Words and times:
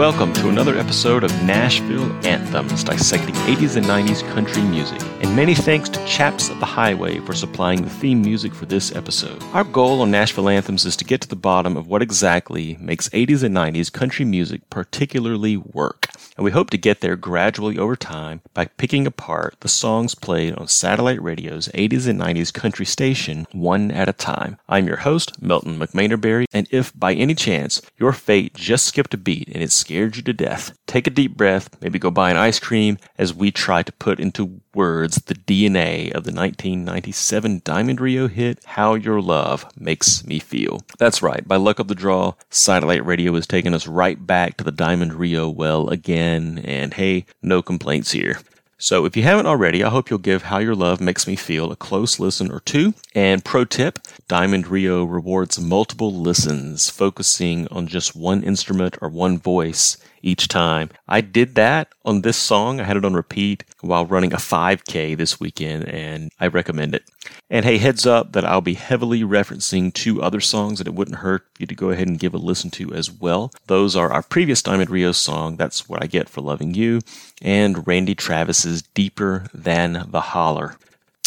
welcome 0.00 0.32
to 0.32 0.48
another 0.48 0.78
episode 0.78 1.22
of 1.22 1.30
Nashville 1.42 2.10
Anthems, 2.26 2.82
dissecting 2.82 3.34
80s 3.34 3.76
and 3.76 3.84
90s 3.84 4.26
country 4.32 4.62
music. 4.62 4.98
And 5.20 5.36
many 5.36 5.54
thanks 5.54 5.90
to 5.90 6.02
Chaps 6.06 6.48
of 6.48 6.58
the 6.58 6.64
Highway 6.64 7.18
for 7.18 7.34
supplying 7.34 7.82
the 7.82 7.90
theme 7.90 8.22
music 8.22 8.54
for 8.54 8.64
this 8.64 8.96
episode. 8.96 9.42
Our 9.52 9.62
goal 9.62 10.00
on 10.00 10.10
Nashville 10.10 10.48
Anthems 10.48 10.86
is 10.86 10.96
to 10.96 11.04
get 11.04 11.20
to 11.20 11.28
the 11.28 11.36
bottom 11.36 11.76
of 11.76 11.86
what 11.86 12.00
exactly 12.00 12.78
makes 12.80 13.10
80s 13.10 13.42
and 13.42 13.54
90s 13.54 13.92
country 13.92 14.24
music 14.24 14.70
particularly 14.70 15.58
work. 15.58 16.08
And 16.38 16.46
we 16.46 16.52
hope 16.52 16.70
to 16.70 16.78
get 16.78 17.02
there 17.02 17.16
gradually 17.16 17.76
over 17.76 17.94
time 17.94 18.40
by 18.54 18.64
picking 18.64 19.06
apart 19.06 19.56
the 19.60 19.68
songs 19.68 20.14
played 20.14 20.54
on 20.54 20.68
satellite 20.68 21.20
radio's 21.22 21.68
80s 21.68 22.08
and 22.08 22.18
90s 22.18 22.50
country 22.50 22.86
station 22.86 23.46
one 23.52 23.90
at 23.90 24.08
a 24.08 24.14
time. 24.14 24.56
I'm 24.66 24.86
your 24.86 24.96
host, 24.96 25.42
Melton 25.42 25.78
McManerberry, 25.78 26.46
and 26.50 26.66
if 26.70 26.98
by 26.98 27.12
any 27.12 27.34
chance 27.34 27.82
your 27.98 28.14
fate 28.14 28.54
just 28.54 28.86
skipped 28.86 29.12
a 29.12 29.18
beat 29.18 29.48
and 29.48 29.62
it 29.62 29.70
scared 29.90 30.14
you 30.14 30.22
to 30.22 30.32
death, 30.32 30.78
take 30.86 31.08
a 31.08 31.10
deep 31.10 31.36
breath, 31.36 31.68
maybe 31.82 31.98
go 31.98 32.12
buy 32.12 32.30
an 32.30 32.36
ice 32.36 32.60
cream 32.60 32.96
as 33.18 33.34
we 33.34 33.50
try 33.50 33.82
to 33.82 33.90
put 33.94 34.20
into 34.20 34.60
words 34.72 35.16
the 35.16 35.34
DNA 35.34 36.12
of 36.12 36.22
the 36.22 36.30
1997 36.30 37.60
Diamond 37.64 38.00
Rio 38.00 38.28
hit, 38.28 38.64
How 38.64 38.94
Your 38.94 39.20
Love 39.20 39.66
Makes 39.76 40.24
Me 40.24 40.38
Feel. 40.38 40.80
That's 41.00 41.22
right, 41.22 41.46
by 41.46 41.56
luck 41.56 41.80
of 41.80 41.88
the 41.88 41.96
draw, 41.96 42.34
satellite 42.50 43.04
radio 43.04 43.34
has 43.34 43.48
taken 43.48 43.74
us 43.74 43.88
right 43.88 44.24
back 44.24 44.56
to 44.58 44.64
the 44.64 44.70
Diamond 44.70 45.14
Rio 45.14 45.48
well 45.48 45.88
again, 45.88 46.62
and 46.64 46.94
hey, 46.94 47.24
no 47.42 47.60
complaints 47.60 48.12
here. 48.12 48.38
So 48.82 49.04
if 49.04 49.14
you 49.14 49.24
haven't 49.24 49.44
already, 49.44 49.84
I 49.84 49.90
hope 49.90 50.08
you'll 50.08 50.18
give 50.18 50.44
How 50.44 50.56
Your 50.56 50.74
Love 50.74 51.02
Makes 51.02 51.26
Me 51.26 51.36
Feel 51.36 51.70
a 51.70 51.76
close 51.76 52.18
listen 52.18 52.50
or 52.50 52.60
two. 52.60 52.94
And 53.14 53.44
pro 53.44 53.66
tip, 53.66 53.98
Diamond 54.26 54.68
Rio 54.68 55.04
rewards 55.04 55.60
multiple 55.60 56.14
listens, 56.14 56.88
focusing 56.88 57.68
on 57.68 57.88
just 57.88 58.16
one 58.16 58.42
instrument 58.42 58.96
or 59.02 59.10
one 59.10 59.36
voice 59.36 59.98
each 60.22 60.48
time. 60.48 60.90
I 61.08 61.20
did 61.20 61.54
that 61.54 61.88
on 62.04 62.22
this 62.22 62.36
song. 62.36 62.80
I 62.80 62.84
had 62.84 62.96
it 62.96 63.04
on 63.04 63.14
repeat 63.14 63.64
while 63.80 64.06
running 64.06 64.32
a 64.32 64.36
5K 64.36 65.16
this 65.16 65.40
weekend, 65.40 65.88
and 65.88 66.30
I 66.40 66.46
recommend 66.46 66.94
it. 66.94 67.04
And 67.48 67.64
hey, 67.64 67.78
heads 67.78 68.06
up 68.06 68.32
that 68.32 68.44
I'll 68.44 68.60
be 68.60 68.74
heavily 68.74 69.22
referencing 69.22 69.92
two 69.92 70.22
other 70.22 70.40
songs 70.40 70.78
that 70.78 70.86
it 70.86 70.94
wouldn't 70.94 71.18
hurt 71.18 71.46
you 71.58 71.66
to 71.66 71.74
go 71.74 71.90
ahead 71.90 72.08
and 72.08 72.18
give 72.18 72.34
a 72.34 72.38
listen 72.38 72.70
to 72.72 72.92
as 72.92 73.10
well. 73.10 73.52
Those 73.66 73.96
are 73.96 74.12
our 74.12 74.22
previous 74.22 74.62
Diamond 74.62 74.90
Rio 74.90 75.12
song, 75.12 75.56
That's 75.56 75.88
What 75.88 76.02
I 76.02 76.06
Get 76.06 76.28
for 76.28 76.40
Loving 76.40 76.74
You, 76.74 77.00
and 77.42 77.86
Randy 77.86 78.14
Travis's 78.14 78.82
Deeper 78.82 79.46
Than 79.52 80.06
the 80.10 80.20
Holler. 80.20 80.76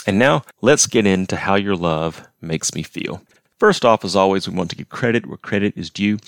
And 0.05 0.19
now 0.19 0.43
let's 0.61 0.87
get 0.87 1.05
into 1.05 1.35
how 1.35 1.55
your 1.55 1.75
love 1.75 2.27
makes 2.41 2.73
me 2.75 2.83
feel. 2.83 3.21
First 3.59 3.85
off, 3.85 4.03
as 4.03 4.15
always, 4.15 4.47
we 4.47 4.55
want 4.55 4.69
to 4.71 4.75
give 4.75 4.89
credit 4.89 5.25
where 5.25 5.37
credit 5.37 5.77
is 5.77 5.89
due. 5.89 6.19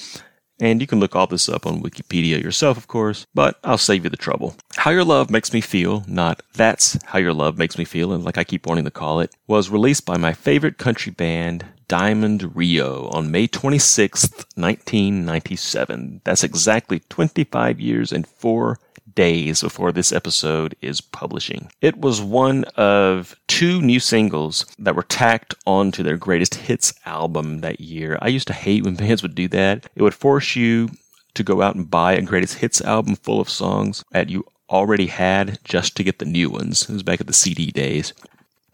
And 0.60 0.80
you 0.80 0.88
can 0.88 1.00
look 1.00 1.16
all 1.16 1.28
this 1.28 1.50
up 1.50 1.66
on 1.66 1.82
Wikipedia 1.82 2.42
yourself, 2.42 2.78
of 2.78 2.88
course, 2.88 3.26
but 3.34 3.60
I'll 3.64 3.78
save 3.78 4.06
you 4.06 4.10
the 4.10 4.18
trouble. 4.18 4.56
How 4.78 4.92
Your 4.92 5.04
Love 5.04 5.30
Makes 5.30 5.52
Me 5.52 5.60
Feel, 5.60 6.06
not 6.08 6.42
That's 6.54 6.98
How 7.04 7.20
Your 7.20 7.34
Love 7.34 7.58
Makes 7.58 7.78
Me 7.78 7.84
Feel, 7.84 8.14
and 8.14 8.24
like 8.24 8.38
I 8.38 8.46
keep 8.46 8.66
wanting 8.66 8.86
to 8.86 8.92
call 8.92 9.20
it, 9.20 9.36
was 9.48 9.70
released 9.70 10.06
by 10.06 10.18
my 10.18 10.32
favorite 10.32 10.78
country 10.78 11.12
band, 11.12 11.66
Diamond 11.88 12.56
Rio, 12.56 13.10
on 13.10 13.32
May 13.32 13.48
26th, 13.48 14.46
1997. 14.56 16.22
That's 16.24 16.44
exactly 16.44 17.02
25 17.10 17.80
years 17.80 18.12
and 18.14 18.26
four 18.26 18.80
days 19.16 19.62
before 19.62 19.92
this 19.92 20.12
episode 20.12 20.76
is 20.82 21.02
publishing. 21.02 21.72
It 21.82 21.98
was 21.98 22.22
one 22.22 22.66
of 22.76 23.36
two 23.48 23.82
new 23.82 24.00
singles 24.00 24.66
that 24.78 24.96
were 24.96 25.04
tacked 25.04 25.56
onto 25.66 26.04
their 26.04 26.18
greatest 26.18 26.56
hits 26.56 26.94
album 27.06 27.62
that 27.62 27.80
year. 27.80 28.18
I 28.22 28.28
used 28.28 28.48
to 28.48 28.54
hate 28.54 28.84
when 28.84 28.96
bands 29.06 29.24
would 29.24 29.36
do 29.36 29.48
that. 29.50 29.90
It 29.96 30.02
would 30.04 30.14
force 30.14 30.56
you 30.56 30.90
to 31.34 31.44
go 31.44 31.62
out 31.62 31.76
and 31.76 31.90
buy 31.90 32.14
a 32.14 32.22
greatest 32.22 32.56
hits 32.60 32.82
album 32.82 33.16
full 33.16 33.42
of 33.42 33.50
songs 33.50 34.04
that 34.12 34.30
you 34.30 34.46
already 34.70 35.08
had 35.08 35.60
just 35.64 35.96
to 35.96 36.04
get 36.04 36.20
the 36.20 36.26
new 36.26 36.50
ones. 36.50 36.90
It 36.90 36.94
was 36.94 37.04
back 37.04 37.22
at 37.22 37.28
the 37.28 37.34
CD 37.34 37.72
days. 37.72 38.14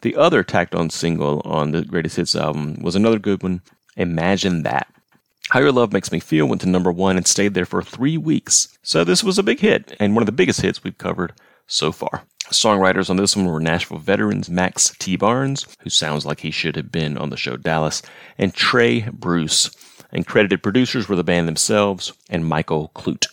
The 0.02 0.16
other 0.16 0.44
tacked 0.44 0.74
on 0.74 0.90
single 0.90 1.42
on 1.46 1.72
the 1.72 1.84
greatest 1.84 2.16
hits 2.16 2.36
album 2.36 2.82
was 2.82 2.96
another 2.96 3.20
good 3.20 3.44
one, 3.44 3.62
Imagine 3.98 4.64
That. 4.64 4.88
How 5.52 5.60
Your 5.60 5.74
Love 5.74 5.92
Makes 5.92 6.14
Me 6.14 6.22
Feel 6.22 6.46
went 6.46 6.62
to 6.62 6.70
number 6.70 6.94
one 6.94 7.18
and 7.18 7.28
stayed 7.28 7.56
there 7.56 7.66
for 7.66 7.84
three 7.84 8.18
weeks. 8.18 8.70
So 8.84 9.04
this 9.04 9.22
was 9.22 9.38
a 9.38 9.44
big 9.44 9.60
hit, 9.60 9.98
and 10.00 10.16
one 10.16 10.22
of 10.22 10.26
the 10.26 10.32
biggest 10.32 10.62
hits 10.62 10.82
we've 10.82 10.98
covered 10.98 11.34
so 11.68 11.92
far. 11.92 12.24
Songwriters 12.46 13.10
on 13.10 13.18
this 13.18 13.36
one 13.36 13.48
were 13.48 13.60
Nashville 13.60 13.98
veterans 13.98 14.50
Max 14.50 14.96
T. 14.98 15.18
Barnes, 15.18 15.68
who 15.82 15.90
sounds 15.90 16.26
like 16.26 16.40
he 16.40 16.52
should 16.52 16.78
have 16.78 16.90
been 16.90 17.18
on 17.18 17.32
the 17.32 17.36
show 17.36 17.58
Dallas, 17.58 18.02
and 18.38 18.54
Trey 18.54 19.02
Bruce. 19.12 19.70
And 20.14 20.26
credited 20.26 20.64
producers 20.64 21.10
were 21.10 21.18
the 21.18 21.24
band 21.24 21.50
themselves 21.50 22.14
and 22.30 22.46
Michael 22.46 22.90
Clute. 22.96 23.28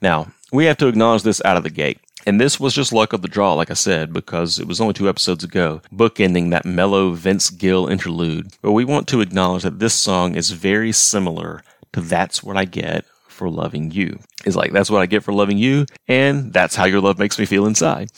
Now, 0.00 0.28
we 0.52 0.66
have 0.66 0.76
to 0.76 0.86
acknowledge 0.86 1.24
this 1.24 1.42
out 1.44 1.56
of 1.56 1.64
the 1.64 1.70
gate. 1.70 1.98
And 2.26 2.40
this 2.40 2.60
was 2.60 2.74
just 2.74 2.92
luck 2.92 3.12
of 3.12 3.22
the 3.22 3.28
draw, 3.28 3.54
like 3.54 3.70
I 3.70 3.74
said, 3.74 4.12
because 4.12 4.58
it 4.58 4.68
was 4.68 4.80
only 4.80 4.94
two 4.94 5.08
episodes 5.08 5.42
ago, 5.42 5.82
bookending 5.92 6.50
that 6.50 6.64
mellow 6.64 7.12
Vince 7.12 7.50
Gill 7.50 7.88
interlude. 7.88 8.52
But 8.62 8.72
we 8.72 8.84
want 8.84 9.08
to 9.08 9.20
acknowledge 9.20 9.64
that 9.64 9.80
this 9.80 9.94
song 9.94 10.36
is 10.36 10.50
very 10.50 10.92
similar 10.92 11.62
to 11.92 12.00
That's 12.00 12.42
What 12.42 12.56
I 12.56 12.64
Get 12.64 13.04
for 13.28 13.50
Loving 13.50 13.90
You. 13.90 14.20
It's 14.44 14.56
like, 14.56 14.72
that's 14.72 14.90
what 14.90 15.02
I 15.02 15.06
get 15.06 15.22
for 15.22 15.32
loving 15.32 15.58
you, 15.58 15.86
and 16.08 16.52
that's 16.52 16.74
how 16.74 16.84
your 16.84 17.00
love 17.00 17.18
makes 17.18 17.38
me 17.38 17.44
feel 17.44 17.66
inside. 17.66 18.10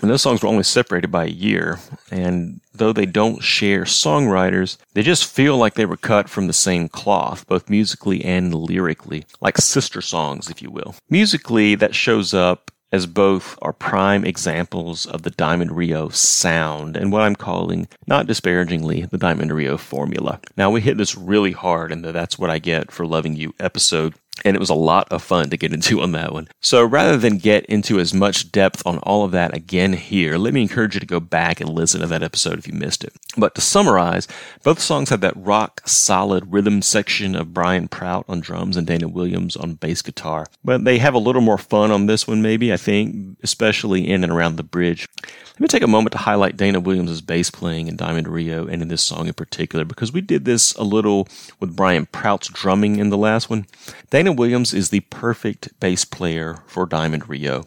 And 0.00 0.10
those 0.10 0.22
songs 0.22 0.42
were 0.42 0.48
only 0.48 0.62
separated 0.62 1.10
by 1.10 1.24
a 1.24 1.28
year, 1.28 1.78
and 2.10 2.60
though 2.72 2.92
they 2.92 3.06
don't 3.06 3.42
share 3.42 3.82
songwriters, 3.82 4.76
they 4.94 5.02
just 5.02 5.26
feel 5.26 5.56
like 5.56 5.74
they 5.74 5.86
were 5.86 5.96
cut 5.96 6.28
from 6.28 6.46
the 6.46 6.52
same 6.52 6.88
cloth, 6.88 7.46
both 7.46 7.68
musically 7.68 8.24
and 8.24 8.54
lyrically, 8.54 9.24
like 9.40 9.58
sister 9.58 10.00
songs, 10.00 10.48
if 10.48 10.62
you 10.62 10.70
will. 10.70 10.94
Musically, 11.10 11.74
that 11.74 11.94
shows 11.96 12.32
up 12.32 12.70
as 12.90 13.06
both 13.06 13.58
are 13.60 13.72
prime 13.72 14.24
examples 14.24 15.06
of 15.06 15.22
the 15.22 15.30
Diamond 15.30 15.72
Rio 15.72 16.08
sound 16.08 16.96
and 16.96 17.12
what 17.12 17.22
I'm 17.22 17.36
calling, 17.36 17.88
not 18.06 18.26
disparagingly, 18.26 19.02
the 19.02 19.18
Diamond 19.18 19.52
Rio 19.52 19.76
formula. 19.76 20.40
Now, 20.56 20.70
we 20.70 20.80
hit 20.80 20.96
this 20.96 21.16
really 21.16 21.52
hard 21.52 21.92
and 21.92 22.04
That's 22.04 22.38
What 22.38 22.50
I 22.50 22.58
Get 22.58 22.90
for 22.90 23.06
Loving 23.06 23.36
You 23.36 23.54
episode, 23.60 24.14
and 24.44 24.56
it 24.56 24.60
was 24.60 24.70
a 24.70 24.74
lot 24.74 25.10
of 25.10 25.22
fun 25.22 25.50
to 25.50 25.56
get 25.56 25.72
into 25.72 26.00
on 26.00 26.12
that 26.12 26.32
one. 26.32 26.48
So 26.60 26.84
rather 26.84 27.16
than 27.16 27.38
get 27.38 27.64
into 27.66 27.98
as 27.98 28.14
much 28.14 28.50
depth 28.52 28.82
on 28.86 28.98
all 28.98 29.24
of 29.24 29.32
that 29.32 29.54
again 29.54 29.92
here, 29.92 30.38
let 30.38 30.54
me 30.54 30.62
encourage 30.62 30.94
you 30.94 31.00
to 31.00 31.06
go 31.06 31.20
back 31.20 31.60
and 31.60 31.70
listen 31.70 32.00
to 32.00 32.06
that 32.06 32.22
episode 32.22 32.58
if 32.58 32.66
you 32.66 32.74
missed 32.74 33.04
it. 33.04 33.12
But 33.36 33.54
to 33.54 33.60
summarize, 33.60 34.28
both 34.62 34.80
songs 34.80 35.10
have 35.10 35.20
that 35.20 35.36
rock 35.36 35.82
solid 35.86 36.52
rhythm 36.52 36.82
section 36.82 37.34
of 37.34 37.54
Brian 37.54 37.88
Prout 37.88 38.24
on 38.28 38.40
drums 38.40 38.76
and 38.76 38.86
Dana 38.86 39.08
Williams 39.08 39.56
on 39.56 39.74
bass 39.74 40.02
guitar. 40.02 40.46
But 40.64 40.84
they 40.84 40.98
have 40.98 41.14
a 41.14 41.18
little 41.18 41.42
more 41.42 41.58
fun 41.58 41.90
on 41.90 42.06
this 42.06 42.26
one, 42.26 42.42
maybe, 42.42 42.72
I 42.72 42.76
think, 42.76 43.38
especially 43.42 44.08
in 44.08 44.24
and 44.24 44.32
around 44.32 44.56
the 44.56 44.62
bridge. 44.62 45.08
Let 45.22 45.60
me 45.60 45.68
take 45.68 45.82
a 45.82 45.88
moment 45.88 46.12
to 46.12 46.18
highlight 46.18 46.56
Dana 46.56 46.78
Williams' 46.78 47.20
bass 47.20 47.50
playing 47.50 47.88
in 47.88 47.96
Diamond 47.96 48.28
Rio 48.28 48.68
and 48.68 48.80
in 48.80 48.88
this 48.88 49.02
song 49.02 49.26
in 49.26 49.34
particular, 49.34 49.84
because 49.84 50.12
we 50.12 50.20
did 50.20 50.44
this 50.44 50.72
a 50.74 50.84
little 50.84 51.26
with 51.58 51.74
Brian 51.74 52.06
Prout's 52.06 52.48
drumming 52.48 52.98
in 52.98 53.10
the 53.10 53.16
last 53.16 53.50
one. 53.50 53.66
Dana 54.10 54.27
Williams 54.32 54.74
is 54.74 54.90
the 54.90 55.00
perfect 55.00 55.78
bass 55.80 56.04
player 56.04 56.62
for 56.66 56.86
Diamond 56.86 57.28
Rio. 57.28 57.64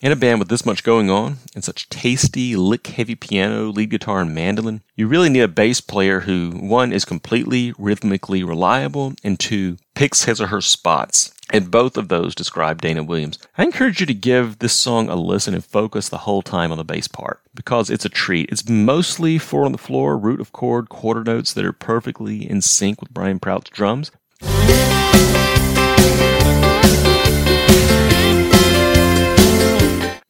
In 0.00 0.12
a 0.12 0.16
band 0.16 0.38
with 0.38 0.48
this 0.48 0.64
much 0.64 0.82
going 0.82 1.10
on, 1.10 1.36
and 1.54 1.62
such 1.62 1.90
tasty, 1.90 2.56
lick 2.56 2.86
heavy 2.86 3.14
piano, 3.14 3.64
lead 3.64 3.90
guitar, 3.90 4.22
and 4.22 4.34
mandolin, 4.34 4.80
you 4.96 5.06
really 5.06 5.28
need 5.28 5.40
a 5.40 5.48
bass 5.48 5.82
player 5.82 6.20
who, 6.20 6.52
one, 6.52 6.90
is 6.90 7.04
completely 7.04 7.74
rhythmically 7.78 8.42
reliable, 8.42 9.12
and 9.22 9.38
two, 9.38 9.76
picks 9.94 10.24
his 10.24 10.40
or 10.40 10.46
her 10.46 10.62
spots. 10.62 11.34
And 11.52 11.70
both 11.70 11.98
of 11.98 12.08
those 12.08 12.34
describe 12.34 12.80
Dana 12.80 13.02
Williams. 13.02 13.38
I 13.58 13.64
encourage 13.64 14.00
you 14.00 14.06
to 14.06 14.14
give 14.14 14.60
this 14.60 14.72
song 14.72 15.10
a 15.10 15.16
listen 15.16 15.52
and 15.52 15.64
focus 15.64 16.08
the 16.08 16.18
whole 16.18 16.40
time 16.40 16.72
on 16.72 16.78
the 16.78 16.84
bass 16.84 17.08
part 17.08 17.40
because 17.54 17.90
it's 17.90 18.04
a 18.06 18.08
treat. 18.08 18.48
It's 18.50 18.68
mostly 18.68 19.36
four 19.36 19.66
on 19.66 19.72
the 19.72 19.78
floor, 19.78 20.16
root 20.16 20.40
of 20.40 20.52
chord, 20.52 20.88
quarter 20.88 21.24
notes 21.24 21.52
that 21.52 21.64
are 21.64 21.72
perfectly 21.72 22.48
in 22.48 22.62
sync 22.62 23.02
with 23.02 23.12
Brian 23.12 23.38
Prout's 23.38 23.68
drums. 23.68 24.10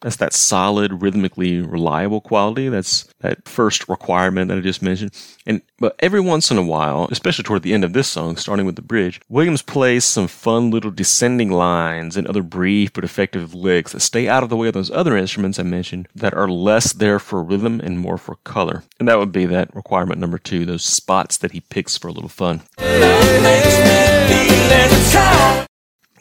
That's 0.00 0.16
that 0.16 0.32
solid, 0.32 1.02
rhythmically 1.02 1.60
reliable 1.60 2.20
quality. 2.20 2.68
That's 2.68 3.04
that 3.20 3.46
first 3.46 3.88
requirement 3.88 4.48
that 4.48 4.56
I 4.56 4.60
just 4.60 4.82
mentioned. 4.82 5.12
And 5.46 5.60
but 5.78 5.94
every 5.98 6.20
once 6.20 6.50
in 6.50 6.56
a 6.56 6.62
while, 6.62 7.06
especially 7.10 7.44
toward 7.44 7.62
the 7.62 7.74
end 7.74 7.84
of 7.84 7.92
this 7.92 8.08
song, 8.08 8.36
starting 8.36 8.64
with 8.64 8.76
the 8.76 8.82
bridge, 8.82 9.20
Williams 9.28 9.62
plays 9.62 10.04
some 10.04 10.26
fun 10.26 10.70
little 10.70 10.90
descending 10.90 11.50
lines 11.50 12.16
and 12.16 12.26
other 12.26 12.42
brief 12.42 12.92
but 12.92 13.04
effective 13.04 13.54
licks 13.54 13.92
that 13.92 14.00
stay 14.00 14.26
out 14.26 14.42
of 14.42 14.48
the 14.48 14.56
way 14.56 14.68
of 14.68 14.74
those 14.74 14.90
other 14.90 15.16
instruments 15.16 15.58
I 15.58 15.64
mentioned 15.64 16.08
that 16.14 16.34
are 16.34 16.48
less 16.48 16.92
there 16.92 17.18
for 17.18 17.42
rhythm 17.42 17.80
and 17.80 17.98
more 17.98 18.16
for 18.18 18.36
color. 18.36 18.84
And 18.98 19.08
that 19.08 19.18
would 19.18 19.32
be 19.32 19.44
that 19.46 19.74
requirement 19.74 20.18
number 20.18 20.38
two, 20.38 20.64
those 20.64 20.84
spots 20.84 21.36
that 21.38 21.52
he 21.52 21.60
picks 21.60 21.98
for 21.98 22.08
a 22.08 22.12
little 22.12 22.28
fun. 22.28 22.62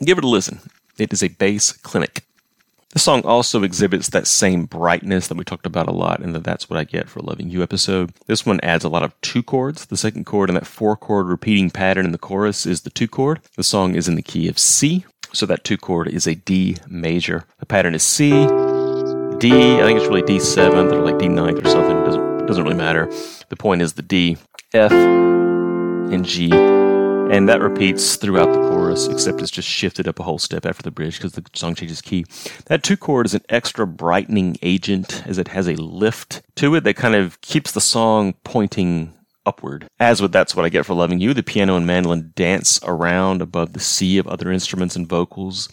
Give 0.03 0.17
it 0.17 0.23
a 0.23 0.27
listen. 0.27 0.59
It 0.97 1.13
is 1.13 1.23
a 1.23 1.29
bass 1.29 1.71
clinic. 1.71 2.23
The 2.91 2.99
song 2.99 3.21
also 3.23 3.61
exhibits 3.61 4.09
that 4.09 4.25
same 4.25 4.65
brightness 4.65 5.27
that 5.27 5.37
we 5.37 5.43
talked 5.43 5.67
about 5.67 5.87
a 5.87 5.91
lot 5.91 6.21
in 6.21 6.33
the 6.33 6.39
That's 6.39 6.69
What 6.69 6.79
I 6.79 6.83
Get 6.85 7.07
for 7.07 7.19
Loving 7.19 7.49
You 7.49 7.61
episode. 7.61 8.13
This 8.25 8.47
one 8.47 8.59
adds 8.61 8.83
a 8.83 8.89
lot 8.89 9.03
of 9.03 9.19
two 9.21 9.43
chords. 9.43 9.85
The 9.85 9.97
second 9.97 10.25
chord 10.25 10.49
and 10.49 10.57
that 10.57 10.65
four 10.65 10.97
chord 10.97 11.27
repeating 11.27 11.69
pattern 11.69 12.05
in 12.05 12.11
the 12.11 12.17
chorus 12.17 12.65
is 12.65 12.81
the 12.81 12.89
two 12.89 13.07
chord. 13.07 13.41
The 13.55 13.63
song 13.63 13.93
is 13.93 14.07
in 14.07 14.15
the 14.15 14.23
key 14.23 14.47
of 14.47 14.57
C. 14.57 15.05
So 15.33 15.45
that 15.45 15.63
two 15.63 15.77
chord 15.77 16.07
is 16.07 16.25
a 16.25 16.33
D 16.33 16.77
major. 16.87 17.45
The 17.59 17.67
pattern 17.67 17.93
is 17.93 18.01
C, 18.01 18.31
D, 19.39 19.51
I 19.53 19.83
think 19.83 19.99
it's 19.99 20.07
really 20.07 20.23
D7th 20.23 20.91
or 20.91 21.01
like 21.01 21.15
D9th 21.15 21.63
or 21.63 21.69
something. 21.69 21.97
It 21.97 22.05
doesn't, 22.05 22.47
doesn't 22.47 22.63
really 22.63 22.75
matter. 22.75 23.09
The 23.49 23.55
point 23.55 23.83
is 23.83 23.93
the 23.93 24.01
D, 24.01 24.37
F, 24.73 24.91
and 24.91 26.25
G. 26.25 26.51
And 26.51 27.47
that 27.47 27.61
repeats 27.61 28.15
throughout 28.15 28.51
the 28.51 28.68
chorus, 28.89 29.07
except 29.07 29.41
it's 29.41 29.51
just 29.51 29.67
shifted 29.67 30.07
up 30.07 30.19
a 30.19 30.23
whole 30.23 30.39
step 30.39 30.65
after 30.65 30.81
the 30.81 30.89
bridge 30.89 31.17
because 31.17 31.33
the 31.33 31.43
song 31.53 31.75
changes 31.75 32.01
key. 32.01 32.25
That 32.65 32.81
two 32.81 32.97
chord 32.97 33.27
is 33.27 33.35
an 33.35 33.43
extra 33.47 33.85
brightening 33.85 34.57
agent 34.63 35.27
as 35.27 35.37
it 35.37 35.49
has 35.49 35.67
a 35.67 35.75
lift 35.75 36.41
to 36.55 36.73
it 36.73 36.83
that 36.85 36.95
kind 36.95 37.13
of 37.13 37.39
keeps 37.41 37.71
the 37.71 37.81
song 37.81 38.33
pointing 38.43 39.13
upward. 39.45 39.87
As 39.99 40.21
with 40.21 40.31
That's 40.31 40.55
What 40.55 40.65
I 40.65 40.69
Get 40.69 40.87
for 40.87 40.95
Loving 40.95 41.19
You, 41.19 41.35
the 41.35 41.43
piano 41.43 41.75
and 41.75 41.85
mandolin 41.85 42.31
dance 42.35 42.79
around 42.83 43.43
above 43.43 43.73
the 43.73 43.79
sea 43.79 44.17
of 44.17 44.27
other 44.27 44.51
instruments 44.51 44.95
and 44.95 45.07
vocals. 45.07 45.69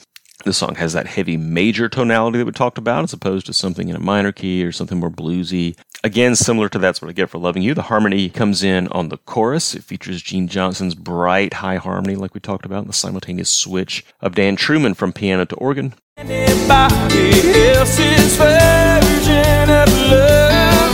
The 0.46 0.52
song 0.52 0.76
has 0.76 0.92
that 0.92 1.08
heavy 1.08 1.36
major 1.36 1.88
tonality 1.88 2.38
that 2.38 2.44
we 2.44 2.52
talked 2.52 2.78
about, 2.78 3.02
as 3.02 3.12
opposed 3.12 3.46
to 3.46 3.52
something 3.52 3.88
in 3.88 3.96
a 3.96 3.98
minor 3.98 4.30
key 4.30 4.64
or 4.64 4.70
something 4.70 5.00
more 5.00 5.10
bluesy. 5.10 5.76
Again, 6.04 6.36
similar 6.36 6.68
to 6.68 6.78
That's 6.78 7.02
What 7.02 7.08
I 7.08 7.14
Get 7.14 7.30
for 7.30 7.38
Loving 7.38 7.64
You, 7.64 7.74
the 7.74 7.82
harmony 7.82 8.28
comes 8.28 8.62
in 8.62 8.86
on 8.92 9.08
the 9.08 9.16
chorus. 9.16 9.74
It 9.74 9.82
features 9.82 10.22
Gene 10.22 10.46
Johnson's 10.46 10.94
bright 10.94 11.54
high 11.54 11.78
harmony, 11.78 12.14
like 12.14 12.32
we 12.32 12.38
talked 12.38 12.64
about, 12.64 12.82
and 12.82 12.88
the 12.88 12.92
simultaneous 12.92 13.50
switch 13.50 14.04
of 14.20 14.36
Dan 14.36 14.54
Truman 14.54 14.94
from 14.94 15.12
piano 15.12 15.46
to 15.46 15.56
organ. 15.56 15.94
Anybody 16.16 17.72
else's 17.72 18.36
version 18.36 19.68
of 19.68 19.88
love. 20.12 20.92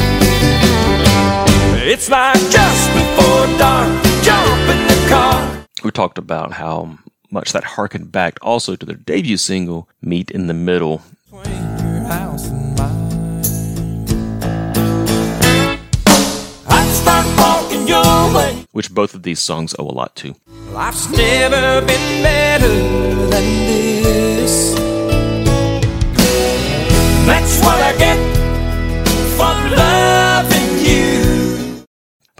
It's 1.84 2.08
like 2.08 2.40
just 2.48 2.90
before 2.94 3.58
dark, 3.58 4.02
jump 4.22 4.70
in 4.70 4.86
the 4.86 5.06
car. 5.10 5.66
We 5.84 5.90
talked 5.90 6.16
about 6.16 6.52
how 6.52 6.96
much 7.32 7.52
that 7.52 7.64
harkened 7.64 8.12
back 8.12 8.38
also 8.42 8.76
to 8.76 8.86
their 8.86 8.96
debut 8.96 9.36
single, 9.36 9.88
Meet 10.00 10.30
in 10.30 10.46
the 10.46 10.54
Middle. 10.54 11.02
Which 18.72 18.90
both 18.90 19.14
of 19.14 19.22
these 19.22 19.38
songs 19.38 19.74
owe 19.78 19.86
a 19.86 19.92
lot 19.92 20.16
to. 20.16 20.34
Life's 20.72 21.08
never 21.10 21.80
been 21.86 22.22
better 22.22 22.68
than 23.28 23.44
this. 23.62 24.74
That's 27.26 27.60
what 27.60 27.80
I 27.80 27.96
get 27.98 28.31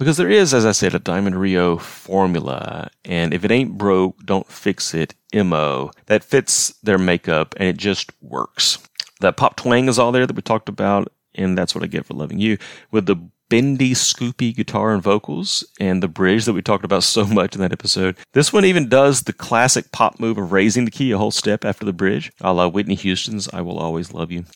Because 0.02 0.16
there 0.16 0.28
is, 0.28 0.52
as 0.52 0.66
I 0.66 0.72
said, 0.72 0.96
a 0.96 0.98
Diamond 0.98 1.36
Rio 1.36 1.76
formula, 1.76 2.90
and 3.04 3.32
if 3.32 3.44
it 3.44 3.52
ain't 3.52 3.78
broke, 3.78 4.18
don't 4.26 4.48
fix 4.48 4.94
it 4.94 5.14
MO 5.32 5.92
that 6.06 6.24
fits 6.24 6.74
their 6.82 6.98
makeup 6.98 7.54
and 7.56 7.68
it 7.68 7.76
just 7.76 8.10
works. 8.20 8.80
That 9.20 9.36
pop 9.36 9.54
twang 9.54 9.88
is 9.88 10.00
all 10.00 10.10
there 10.10 10.26
that 10.26 10.34
we 10.34 10.42
talked 10.42 10.68
about, 10.68 11.06
and 11.36 11.56
that's 11.56 11.72
what 11.72 11.84
I 11.84 11.86
get 11.86 12.04
for 12.04 12.14
loving 12.14 12.40
you. 12.40 12.58
With 12.90 13.06
the 13.06 13.14
bendy, 13.48 13.94
scoopy 13.94 14.56
guitar 14.56 14.92
and 14.92 15.00
vocals, 15.00 15.64
and 15.78 16.02
the 16.02 16.08
bridge 16.08 16.46
that 16.46 16.54
we 16.54 16.62
talked 16.62 16.84
about 16.84 17.04
so 17.04 17.24
much 17.24 17.54
in 17.54 17.60
that 17.60 17.72
episode. 17.72 18.16
This 18.32 18.52
one 18.52 18.64
even 18.64 18.88
does 18.88 19.22
the 19.22 19.32
classic 19.32 19.92
pop 19.92 20.18
move 20.18 20.36
of 20.36 20.50
raising 20.50 20.84
the 20.84 20.90
key 20.90 21.12
a 21.12 21.18
whole 21.18 21.30
step 21.30 21.64
after 21.64 21.84
the 21.84 21.92
bridge, 21.92 22.32
a 22.40 22.52
la 22.52 22.66
Whitney 22.66 22.96
Houston's 22.96 23.48
I 23.52 23.60
Will 23.60 23.78
Always 23.78 24.12
Love 24.12 24.32
You. 24.32 24.46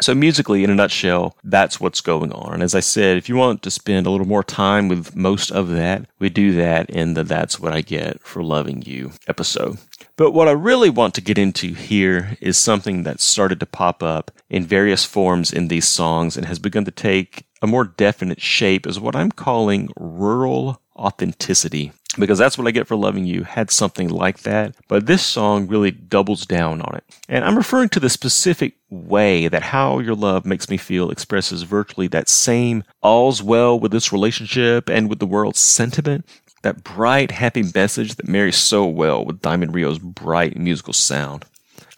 So, 0.00 0.14
musically, 0.14 0.64
in 0.64 0.70
a 0.70 0.74
nutshell, 0.74 1.36
that's 1.44 1.78
what's 1.78 2.00
going 2.00 2.32
on. 2.32 2.54
And 2.54 2.62
as 2.62 2.74
I 2.74 2.80
said, 2.80 3.18
if 3.18 3.28
you 3.28 3.36
want 3.36 3.62
to 3.62 3.70
spend 3.70 4.06
a 4.06 4.10
little 4.10 4.26
more 4.26 4.42
time 4.42 4.88
with 4.88 5.14
most 5.14 5.50
of 5.50 5.68
that, 5.70 6.06
we 6.18 6.30
do 6.30 6.52
that 6.54 6.88
in 6.88 7.14
the 7.14 7.24
That's 7.24 7.60
What 7.60 7.72
I 7.72 7.82
Get 7.82 8.20
for 8.22 8.42
Loving 8.42 8.82
You 8.82 9.12
episode. 9.28 9.78
But 10.16 10.32
what 10.32 10.48
I 10.48 10.52
really 10.52 10.90
want 10.90 11.14
to 11.14 11.20
get 11.20 11.38
into 11.38 11.74
here 11.74 12.36
is 12.40 12.56
something 12.56 13.02
that 13.02 13.20
started 13.20 13.60
to 13.60 13.66
pop 13.66 14.02
up 14.02 14.30
in 14.48 14.64
various 14.64 15.04
forms 15.04 15.52
in 15.52 15.68
these 15.68 15.86
songs 15.86 16.36
and 16.36 16.46
has 16.46 16.58
begun 16.58 16.84
to 16.86 16.90
take 16.90 17.44
a 17.60 17.66
more 17.66 17.84
definite 17.84 18.40
shape 18.40 18.86
as 18.86 18.98
what 18.98 19.14
I'm 19.14 19.30
calling 19.30 19.90
rural 19.96 20.80
authenticity 20.96 21.92
because 22.18 22.38
that's 22.38 22.58
what 22.58 22.66
I 22.66 22.70
get 22.70 22.86
for 22.86 22.96
loving 22.96 23.24
you 23.24 23.44
had 23.44 23.70
something 23.70 24.08
like 24.08 24.40
that. 24.40 24.74
But 24.88 25.06
this 25.06 25.24
song 25.24 25.66
really 25.66 25.90
doubles 25.90 26.46
down 26.46 26.82
on 26.82 26.94
it. 26.96 27.04
And 27.28 27.44
I'm 27.44 27.56
referring 27.56 27.88
to 27.90 28.00
the 28.00 28.10
specific 28.10 28.74
way 28.90 29.48
that 29.48 29.62
how 29.62 29.98
your 29.98 30.14
love 30.14 30.44
makes 30.44 30.68
me 30.68 30.76
feel 30.76 31.10
expresses 31.10 31.62
virtually 31.62 32.08
that 32.08 32.28
same 32.28 32.84
all's 33.02 33.42
well 33.42 33.78
with 33.78 33.92
this 33.92 34.12
relationship 34.12 34.90
and 34.90 35.08
with 35.08 35.18
the 35.18 35.26
world 35.26 35.56
sentiment. 35.56 36.26
That 36.62 36.84
bright, 36.84 37.32
happy 37.32 37.64
message 37.74 38.14
that 38.16 38.28
marries 38.28 38.56
so 38.56 38.86
well 38.86 39.24
with 39.24 39.40
Diamond 39.40 39.74
Rio's 39.74 39.98
bright 39.98 40.56
musical 40.56 40.92
sound. 40.92 41.44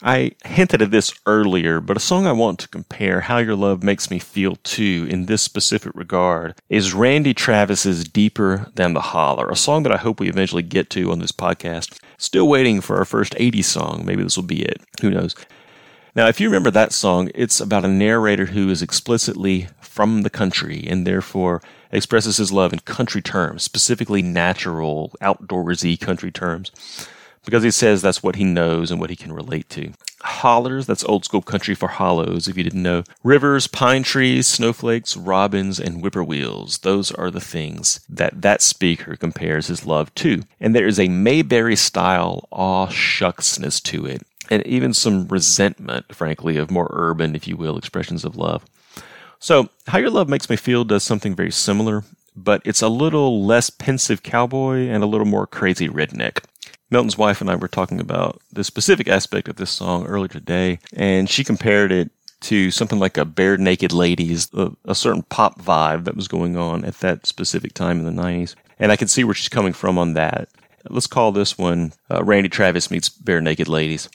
I 0.06 0.32
hinted 0.44 0.82
at 0.82 0.90
this 0.90 1.14
earlier, 1.24 1.80
but 1.80 1.96
a 1.96 2.00
song 2.00 2.26
I 2.26 2.32
want 2.32 2.58
to 2.58 2.68
compare 2.68 3.22
How 3.22 3.38
Your 3.38 3.54
Love 3.56 3.82
Makes 3.82 4.10
Me 4.10 4.18
Feel 4.18 4.56
to 4.56 5.06
in 5.08 5.24
this 5.24 5.40
specific 5.40 5.92
regard 5.94 6.60
is 6.68 6.92
Randy 6.92 7.32
Travis's 7.32 8.04
Deeper 8.04 8.70
Than 8.74 8.92
the 8.92 9.00
Holler, 9.00 9.48
a 9.48 9.56
song 9.56 9.82
that 9.84 9.92
I 9.92 9.96
hope 9.96 10.20
we 10.20 10.28
eventually 10.28 10.62
get 10.62 10.90
to 10.90 11.10
on 11.10 11.20
this 11.20 11.32
podcast. 11.32 11.98
Still 12.18 12.46
waiting 12.46 12.82
for 12.82 12.98
our 12.98 13.06
first 13.06 13.32
80s 13.36 13.64
song. 13.64 14.02
Maybe 14.04 14.22
this 14.22 14.36
will 14.36 14.44
be 14.44 14.60
it. 14.60 14.82
Who 15.00 15.08
knows? 15.08 15.34
Now, 16.14 16.28
if 16.28 16.38
you 16.38 16.48
remember 16.48 16.70
that 16.72 16.92
song, 16.92 17.30
it's 17.34 17.58
about 17.58 17.86
a 17.86 17.88
narrator 17.88 18.44
who 18.44 18.68
is 18.68 18.82
explicitly 18.82 19.68
from 19.80 20.20
the 20.20 20.28
country 20.28 20.84
and 20.86 21.06
therefore 21.06 21.62
expresses 21.90 22.36
his 22.36 22.52
love 22.52 22.74
in 22.74 22.80
country 22.80 23.22
terms, 23.22 23.62
specifically 23.62 24.20
natural, 24.20 25.14
outdoorsy 25.22 25.98
country 25.98 26.30
terms 26.30 26.70
because 27.44 27.62
he 27.62 27.70
says 27.70 28.02
that's 28.02 28.22
what 28.22 28.36
he 28.36 28.44
knows 28.44 28.90
and 28.90 29.00
what 29.00 29.10
he 29.10 29.16
can 29.16 29.32
relate 29.32 29.68
to. 29.70 29.92
Hollers, 30.22 30.86
that's 30.86 31.04
old 31.04 31.24
school 31.24 31.42
country 31.42 31.74
for 31.74 31.88
hollows, 31.88 32.48
if 32.48 32.56
you 32.56 32.64
didn't 32.64 32.82
know. 32.82 33.04
Rivers, 33.22 33.66
pine 33.66 34.02
trees, 34.02 34.46
snowflakes, 34.46 35.16
robins, 35.16 35.78
and 35.78 36.02
whippoorwills. 36.02 36.80
Those 36.80 37.12
are 37.12 37.30
the 37.30 37.40
things 37.40 38.00
that 38.08 38.40
that 38.40 38.62
speaker 38.62 39.16
compares 39.16 39.66
his 39.66 39.84
love 39.84 40.14
to. 40.16 40.42
And 40.60 40.74
there 40.74 40.86
is 40.86 40.98
a 40.98 41.08
Mayberry 41.08 41.76
style 41.76 42.48
aw 42.50 42.86
shucksness 42.86 43.82
to 43.84 44.06
it, 44.06 44.22
and 44.48 44.66
even 44.66 44.94
some 44.94 45.28
resentment, 45.28 46.14
frankly, 46.14 46.56
of 46.56 46.70
more 46.70 46.88
urban, 46.90 47.36
if 47.36 47.46
you 47.46 47.56
will, 47.56 47.76
expressions 47.76 48.24
of 48.24 48.36
love. 48.36 48.64
So, 49.38 49.68
How 49.88 49.98
Your 49.98 50.10
Love 50.10 50.28
Makes 50.30 50.48
Me 50.48 50.56
Feel 50.56 50.84
does 50.84 51.02
something 51.02 51.34
very 51.34 51.50
similar, 51.50 52.04
but 52.34 52.62
it's 52.64 52.80
a 52.80 52.88
little 52.88 53.44
less 53.44 53.68
pensive 53.68 54.22
cowboy 54.22 54.88
and 54.88 55.02
a 55.02 55.06
little 55.06 55.26
more 55.26 55.46
crazy 55.46 55.86
redneck. 55.86 56.44
Melton's 56.94 57.18
wife 57.18 57.40
and 57.40 57.50
I 57.50 57.56
were 57.56 57.66
talking 57.66 57.98
about 57.98 58.40
the 58.52 58.62
specific 58.62 59.08
aspect 59.08 59.48
of 59.48 59.56
this 59.56 59.72
song 59.72 60.06
earlier 60.06 60.28
today, 60.28 60.78
and 60.92 61.28
she 61.28 61.42
compared 61.42 61.90
it 61.90 62.12
to 62.42 62.70
something 62.70 63.00
like 63.00 63.18
a 63.18 63.24
Barenaked 63.24 63.92
Ladies, 63.92 64.48
a, 64.54 64.70
a, 64.84 64.94
certain 64.94 65.24
pop 65.24 65.60
vibe 65.60 66.04
that 66.04 66.14
was 66.14 66.28
going 66.28 66.56
on 66.56 66.84
at 66.84 67.00
that 67.00 67.26
specific 67.26 67.74
time 67.74 67.98
in 67.98 68.04
the 68.04 68.22
90s. 68.22 68.54
And 68.78 68.92
I 68.92 68.96
can 68.96 69.08
see 69.08 69.24
where 69.24 69.34
she's 69.34 69.48
coming 69.48 69.72
from 69.72 69.98
on 69.98 70.12
that. 70.12 70.48
Let's 70.88 71.08
call 71.08 71.32
this 71.32 71.58
one 71.58 71.94
uh, 72.12 72.22
Randy 72.22 72.48
Travis 72.48 72.92
meets 72.92 73.08
Barenaked 73.08 73.66
Ladies. 73.66 74.08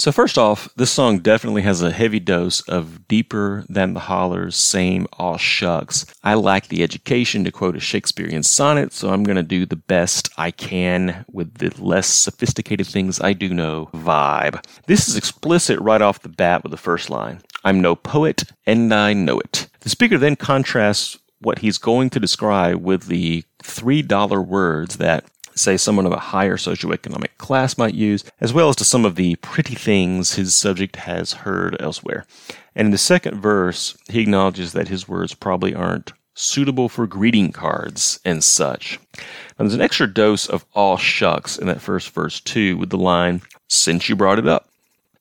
So, 0.00 0.12
first 0.12 0.38
off, 0.38 0.66
this 0.76 0.90
song 0.90 1.18
definitely 1.18 1.60
has 1.60 1.82
a 1.82 1.92
heavy 1.92 2.20
dose 2.20 2.62
of 2.62 3.06
deeper 3.06 3.66
than 3.68 3.92
the 3.92 4.00
hollers, 4.00 4.56
same 4.56 5.06
aw 5.18 5.36
shucks. 5.36 6.06
I 6.24 6.36
lack 6.36 6.68
the 6.68 6.82
education 6.82 7.44
to 7.44 7.52
quote 7.52 7.76
a 7.76 7.80
Shakespearean 7.80 8.42
sonnet, 8.42 8.94
so 8.94 9.10
I'm 9.10 9.24
going 9.24 9.36
to 9.36 9.42
do 9.42 9.66
the 9.66 9.76
best 9.76 10.30
I 10.38 10.52
can 10.52 11.26
with 11.30 11.58
the 11.58 11.68
less 11.78 12.06
sophisticated 12.06 12.86
things 12.86 13.20
I 13.20 13.34
do 13.34 13.52
know 13.52 13.90
vibe. 13.92 14.64
This 14.86 15.06
is 15.06 15.18
explicit 15.18 15.78
right 15.80 16.00
off 16.00 16.22
the 16.22 16.30
bat 16.30 16.62
with 16.62 16.70
the 16.70 16.78
first 16.78 17.10
line 17.10 17.42
I'm 17.62 17.82
no 17.82 17.94
poet, 17.94 18.44
and 18.64 18.94
I 18.94 19.12
know 19.12 19.38
it. 19.38 19.66
The 19.80 19.90
speaker 19.90 20.16
then 20.16 20.34
contrasts 20.34 21.18
what 21.40 21.58
he's 21.58 21.76
going 21.76 22.08
to 22.10 22.20
describe 22.20 22.82
with 22.82 23.06
the 23.06 23.44
$3 23.62 24.46
words 24.46 24.96
that 24.96 25.26
say 25.60 25.76
someone 25.76 26.06
of 26.06 26.12
a 26.12 26.18
higher 26.18 26.56
socioeconomic 26.56 27.36
class 27.38 27.78
might 27.78 27.94
use, 27.94 28.24
as 28.40 28.52
well 28.52 28.68
as 28.68 28.76
to 28.76 28.84
some 28.84 29.04
of 29.04 29.14
the 29.14 29.36
pretty 29.36 29.74
things 29.74 30.34
his 30.34 30.54
subject 30.54 30.96
has 30.96 31.32
heard 31.32 31.76
elsewhere. 31.80 32.26
And 32.74 32.86
in 32.86 32.92
the 32.92 32.98
second 32.98 33.40
verse, 33.40 33.96
he 34.08 34.20
acknowledges 34.20 34.72
that 34.72 34.88
his 34.88 35.08
words 35.08 35.34
probably 35.34 35.74
aren't 35.74 36.12
suitable 36.34 36.88
for 36.88 37.06
greeting 37.06 37.52
cards 37.52 38.20
and 38.24 38.42
such. 38.42 38.98
Now, 39.16 39.24
there's 39.64 39.74
an 39.74 39.80
extra 39.80 40.12
dose 40.12 40.46
of 40.46 40.64
all 40.74 40.96
shucks 40.96 41.58
in 41.58 41.66
that 41.66 41.82
first 41.82 42.10
verse, 42.10 42.40
too, 42.40 42.76
with 42.78 42.90
the 42.90 42.98
line, 42.98 43.42
Since 43.68 44.08
you 44.08 44.16
brought 44.16 44.38
it 44.38 44.48
up. 44.48 44.68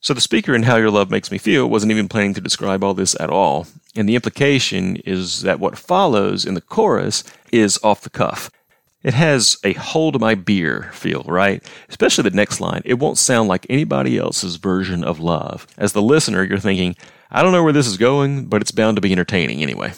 So 0.02 0.14
the 0.14 0.22
speaker 0.22 0.56
in 0.56 0.64
How 0.64 0.78
Your 0.78 0.92
Love 0.92 1.12
Makes 1.12 1.30
Me 1.30 1.38
Feel 1.38 1.70
wasn't 1.70 1.92
even 1.92 2.08
planning 2.08 2.34
to 2.36 2.42
describe 2.42 2.84
all 2.84 2.94
this 2.94 3.20
at 3.20 3.30
all. 3.30 3.68
And 3.98 4.08
the 4.08 4.16
implication 4.16 4.96
is 4.98 5.42
that 5.42 5.60
what 5.60 5.78
follows 5.78 6.46
in 6.46 6.54
the 6.54 6.62
chorus 6.62 7.26
is 7.52 7.78
off 7.84 8.02
the 8.02 8.10
cuff. 8.10 8.50
It 9.02 9.14
has 9.14 9.58
a 9.64 9.74
hold 9.74 10.20
my 10.20 10.36
beer 10.36 10.90
feel, 10.94 11.24
right? 11.26 11.64
Especially 11.88 12.24
the 12.24 12.36
next 12.36 12.60
line. 12.60 12.82
It 12.84 13.00
won't 13.00 13.18
sound 13.18 13.48
like 13.48 13.66
anybody 13.70 14.18
else's 14.18 14.58
version 14.58 15.04
of 15.04 15.20
love. 15.20 15.66
As 15.78 15.94
the 15.94 16.02
listener, 16.02 16.44
you're 16.44 16.60
thinking, 16.60 16.96
I 17.32 17.42
don't 17.42 17.54
know 17.54 17.64
where 17.64 17.74
this 17.74 17.88
is 17.88 17.98
going, 17.98 18.48
but 18.48 18.62
it's 18.62 18.72
bound 18.72 18.98
to 18.98 19.02
be 19.02 19.12
entertaining 19.12 19.62
anyway. 19.62 19.94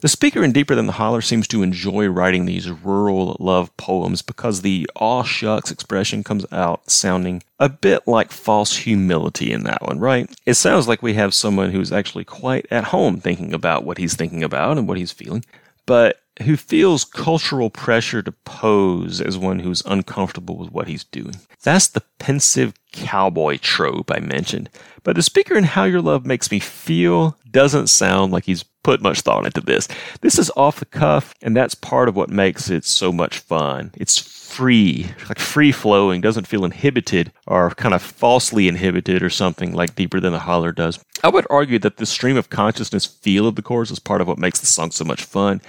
The 0.00 0.08
speaker 0.08 0.44
in 0.44 0.52
Deeper 0.52 0.76
Than 0.76 0.86
the 0.86 0.92
Holler 0.92 1.20
seems 1.20 1.48
to 1.48 1.64
enjoy 1.64 2.06
writing 2.06 2.46
these 2.46 2.70
rural 2.70 3.36
love 3.40 3.76
poems 3.76 4.22
because 4.22 4.62
the 4.62 4.88
aw 4.94 5.24
shucks 5.24 5.72
expression 5.72 6.22
comes 6.22 6.46
out 6.52 6.88
sounding 6.88 7.42
a 7.58 7.68
bit 7.68 8.06
like 8.06 8.30
false 8.30 8.76
humility 8.76 9.50
in 9.50 9.64
that 9.64 9.82
one, 9.82 9.98
right? 9.98 10.30
It 10.46 10.54
sounds 10.54 10.86
like 10.86 11.02
we 11.02 11.14
have 11.14 11.34
someone 11.34 11.72
who's 11.72 11.90
actually 11.90 12.22
quite 12.22 12.66
at 12.70 12.84
home 12.84 13.20
thinking 13.20 13.52
about 13.52 13.84
what 13.84 13.98
he's 13.98 14.14
thinking 14.14 14.44
about 14.44 14.78
and 14.78 14.86
what 14.86 14.98
he's 14.98 15.10
feeling, 15.10 15.44
but 15.84 16.20
who 16.42 16.56
feels 16.56 17.04
cultural 17.04 17.70
pressure 17.70 18.22
to 18.22 18.32
pose 18.32 19.20
as 19.20 19.36
one 19.36 19.60
who's 19.60 19.82
uncomfortable 19.86 20.56
with 20.56 20.70
what 20.70 20.88
he's 20.88 21.04
doing. 21.04 21.36
That's 21.62 21.88
the 21.88 22.02
pensive 22.18 22.74
cowboy 22.92 23.58
trope 23.58 24.10
I 24.10 24.20
mentioned. 24.20 24.70
But 25.02 25.16
the 25.16 25.22
speaker 25.22 25.56
in 25.56 25.64
How 25.64 25.84
Your 25.84 26.00
Love 26.02 26.26
Makes 26.26 26.50
Me 26.50 26.60
Feel 26.60 27.36
doesn't 27.50 27.88
sound 27.88 28.32
like 28.32 28.44
he's 28.44 28.62
put 28.82 29.02
much 29.02 29.20
thought 29.20 29.44
into 29.44 29.60
this. 29.60 29.88
This 30.20 30.38
is 30.38 30.50
off 30.56 30.78
the 30.78 30.86
cuff, 30.86 31.34
and 31.42 31.56
that's 31.56 31.74
part 31.74 32.08
of 32.08 32.16
what 32.16 32.30
makes 32.30 32.70
it 32.70 32.84
so 32.84 33.12
much 33.12 33.38
fun. 33.38 33.90
It's 33.96 34.16
free, 34.18 35.08
like 35.28 35.38
free 35.38 35.72
flowing, 35.72 36.20
doesn't 36.20 36.46
feel 36.46 36.64
inhibited 36.64 37.32
or 37.46 37.70
kind 37.70 37.94
of 37.94 38.02
falsely 38.02 38.68
inhibited 38.68 39.22
or 39.22 39.30
something 39.30 39.72
like 39.72 39.94
Deeper 39.94 40.20
Than 40.20 40.32
the 40.32 40.38
Holler 40.38 40.72
does. 40.72 40.98
I 41.22 41.28
would 41.28 41.46
argue 41.50 41.78
that 41.80 41.96
the 41.96 42.06
stream 42.06 42.36
of 42.36 42.48
consciousness 42.48 43.04
feel 43.04 43.46
of 43.46 43.56
the 43.56 43.62
chorus 43.62 43.90
is 43.90 43.98
part 43.98 44.20
of 44.20 44.28
what 44.28 44.38
makes 44.38 44.60
the 44.60 44.66
song 44.66 44.90
so 44.90 45.04
much 45.04 45.22
fun 45.22 45.60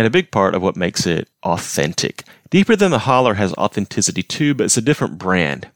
and 0.00 0.06
a 0.06 0.10
big 0.10 0.30
part 0.30 0.54
of 0.54 0.62
what 0.62 0.76
makes 0.76 1.04
it 1.04 1.28
authentic. 1.42 2.24
Deeper 2.48 2.74
Than 2.74 2.90
the 2.90 3.00
Holler 3.00 3.34
has 3.34 3.52
authenticity 3.52 4.22
too, 4.22 4.54
but 4.54 4.64
it's 4.64 4.78
a 4.78 4.82
different 4.82 5.18
brand 5.18 5.68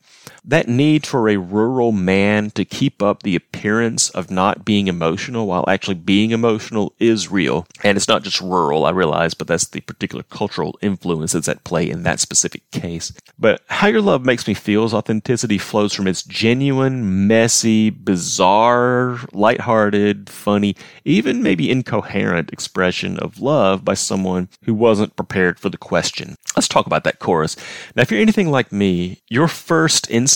that 0.45 0.69
need 0.69 1.07
for 1.07 1.29
a 1.29 1.39
rural 1.39 1.91
man 1.91 2.51
to 2.51 2.65
keep 2.65 3.03
up 3.03 3.23
the 3.23 3.35
appearance 3.35 4.11
of 4.11 4.31
not 4.31 4.65
being 4.65 4.89
emotional 4.89 5.47
while 5.47 5.65
actually 5.69 5.95
being 5.95 6.33
emotional 6.33 6.93
is 6.99 7.31
real. 7.31 7.67
And 7.83 7.97
it's 7.97 8.09
not 8.09 8.23
just 8.23 8.41
rural, 8.41 8.85
I 8.85 8.91
realize, 8.91 9.33
but 9.33 9.47
that's 9.47 9.67
the 9.67 9.81
particular 9.81 10.23
cultural 10.25 10.79
influence 10.83 11.33
that's 11.33 11.49
at 11.49 11.65
play 11.65 11.89
in 11.89 12.03
that 12.03 12.21
specific 12.21 12.71
case. 12.71 13.13
But 13.39 13.63
How 13.69 13.87
Your 13.87 14.03
Love 14.03 14.25
Makes 14.25 14.47
Me 14.47 14.55
Feel's 14.55 14.93
authenticity 14.93 15.57
flows 15.57 15.95
from 15.95 16.07
its 16.07 16.23
genuine, 16.23 17.27
messy, 17.27 17.89
bizarre, 17.89 19.19
lighthearted, 19.33 20.29
funny, 20.29 20.77
even 21.05 21.43
maybe 21.43 21.71
incoherent 21.71 22.53
expression 22.53 23.19
of 23.19 23.41
love 23.41 23.85
by 23.85 23.95
someone 23.95 24.49
who 24.65 24.75
wasn't 24.75 25.17
prepared 25.17 25.59
for 25.59 25.71
the 25.71 25.79
question. 25.79 26.37
Let's 26.55 26.69
talk 26.69 26.87
about 26.87 27.05
that 27.05 27.19
chorus. 27.19 27.57
Now, 27.97 28.03
if 28.03 28.11
you're 28.11 28.21
anything 28.21 28.51
like 28.51 28.71
me, 28.71 29.23
your 29.29 29.49
first 29.49 30.11
instinct 30.11 30.34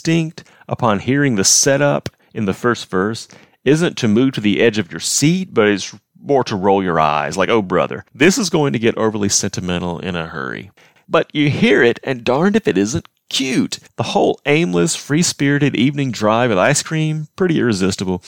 upon 0.69 1.01
hearing 1.01 1.35
the 1.35 1.45
setup 1.45 2.09
in 2.35 2.45
the 2.45 2.55
first 2.55 2.91
verse 2.91 3.29
isn't 3.65 3.97
to 3.99 4.09
move 4.09 4.33
to 4.35 4.41
the 4.41 4.61
edge 4.61 4.79
of 4.79 4.91
your 4.91 5.01
seat, 5.01 5.53
but 5.53 5.69
it's 5.69 5.95
more 6.21 6.45
to 6.45 6.57
roll 6.57 6.83
your 6.83 7.01
eyes, 7.01 7.37
like, 7.37 7.49
oh, 7.49 7.63
brother, 7.63 8.05
this 8.15 8.39
is 8.39 8.51
going 8.51 8.73
to 8.73 8.79
get 8.79 8.97
overly 8.97 9.29
sentimental 9.29 9.99
in 9.99 10.17
a 10.17 10.27
hurry. 10.27 10.71
But 11.09 11.35
you 11.35 11.51
hear 11.51 11.83
it, 11.83 11.99
and 12.03 12.25
darned 12.25 12.57
if 12.57 12.69
it 12.69 12.79
isn't 12.79 13.09
cute. 13.29 13.79
The 13.97 14.03
whole 14.03 14.41
aimless, 14.47 14.95
free 14.95 15.23
spirited 15.23 15.77
evening 15.77 16.11
drive 16.11 16.51
with 16.51 16.59
ice 16.59 16.83
cream, 16.83 17.29
pretty 17.37 17.59
irresistible. 17.59 18.23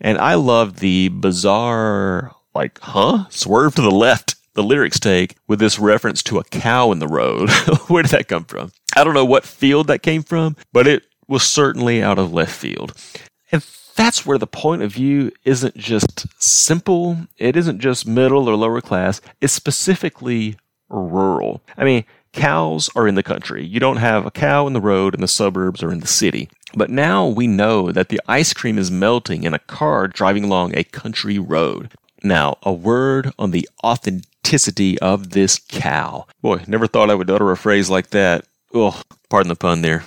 And 0.00 0.18
I 0.18 0.34
love 0.34 0.80
the 0.80 1.08
bizarre, 1.08 2.34
like, 2.54 2.78
huh? 2.80 3.26
Swerve 3.30 3.74
to 3.76 3.82
the 3.82 3.90
left 3.90 4.36
the 4.58 4.62
lyrics 4.64 4.98
take 4.98 5.36
with 5.46 5.60
this 5.60 5.78
reference 5.78 6.20
to 6.20 6.38
a 6.38 6.44
cow 6.44 6.90
in 6.90 6.98
the 6.98 7.06
road. 7.06 7.48
Where 7.86 8.02
did 8.02 8.10
that 8.10 8.26
come 8.26 8.44
from? 8.44 8.72
I 8.96 9.04
don't 9.04 9.14
know 9.14 9.24
what 9.24 9.44
field 9.44 9.86
that 9.86 10.02
came 10.02 10.24
from, 10.24 10.56
but 10.72 10.88
it 10.88 11.04
was 11.28 11.42
certainly 11.42 12.02
out 12.02 12.18
of 12.18 12.32
left 12.32 12.54
field. 12.54 12.94
And 13.52 13.62
that's 13.94 14.24
where 14.26 14.38
the 14.38 14.46
point 14.46 14.82
of 14.82 14.92
view 14.92 15.30
isn't 15.44 15.76
just 15.76 16.26
simple, 16.42 17.18
it 17.36 17.56
isn't 17.56 17.80
just 17.80 18.06
middle 18.06 18.48
or 18.48 18.56
lower 18.56 18.80
class, 18.80 19.20
it's 19.40 19.52
specifically 19.52 20.56
rural. 20.88 21.62
I 21.76 21.84
mean, 21.84 22.04
cows 22.32 22.88
are 22.94 23.06
in 23.06 23.14
the 23.14 23.22
country. 23.22 23.64
You 23.64 23.80
don't 23.80 23.96
have 23.96 24.26
a 24.26 24.30
cow 24.30 24.66
in 24.66 24.72
the 24.72 24.80
road 24.80 25.14
in 25.14 25.20
the 25.20 25.28
suburbs 25.28 25.82
or 25.82 25.92
in 25.92 26.00
the 26.00 26.06
city. 26.06 26.48
But 26.74 26.90
now 26.90 27.26
we 27.26 27.46
know 27.46 27.90
that 27.92 28.08
the 28.08 28.20
ice 28.28 28.52
cream 28.52 28.78
is 28.78 28.90
melting 28.90 29.44
in 29.44 29.54
a 29.54 29.58
car 29.58 30.06
driving 30.06 30.44
along 30.44 30.76
a 30.76 30.84
country 30.84 31.38
road. 31.38 31.90
Now, 32.22 32.58
a 32.62 32.72
word 32.72 33.32
on 33.38 33.52
the 33.52 33.68
authenticity 33.82 34.98
of 34.98 35.30
this 35.30 35.58
cow. 35.58 36.26
Boy, 36.42 36.62
never 36.66 36.86
thought 36.86 37.10
I 37.10 37.14
would 37.14 37.30
utter 37.30 37.50
a 37.50 37.56
phrase 37.56 37.88
like 37.88 38.10
that. 38.10 38.44
Oh, 38.74 39.02
pardon 39.28 39.48
the 39.48 39.56
pun 39.56 39.82
there. 39.82 40.04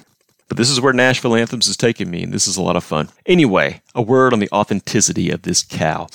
But 0.52 0.58
this 0.58 0.70
is 0.70 0.82
where 0.82 0.92
Nashville 0.92 1.38
Anthems 1.38 1.70
is 1.70 1.78
taking 1.78 2.12
me, 2.12 2.24
and 2.24 2.34
this 2.34 2.46
is 2.46 2.58
a 2.58 2.62
lot 2.62 2.76
of 2.76 2.84
fun. 2.84 3.08
Anyway, 3.26 3.82
a 3.96 4.02
word 4.02 4.34
on 4.34 4.40
the 4.40 4.52
authenticity 4.52 5.30
of 5.30 5.44
this 5.44 5.64
cow. 5.64 6.08